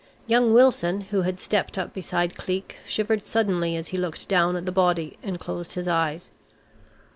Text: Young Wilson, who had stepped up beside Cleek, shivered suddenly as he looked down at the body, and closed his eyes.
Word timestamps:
Young 0.25 0.51
Wilson, 0.51 1.01
who 1.11 1.21
had 1.21 1.37
stepped 1.37 1.77
up 1.77 1.93
beside 1.93 2.35
Cleek, 2.35 2.77
shivered 2.87 3.21
suddenly 3.21 3.75
as 3.75 3.89
he 3.89 3.97
looked 3.99 4.27
down 4.27 4.55
at 4.55 4.65
the 4.65 4.71
body, 4.71 5.15
and 5.21 5.39
closed 5.39 5.73
his 5.73 5.87
eyes. 5.87 6.31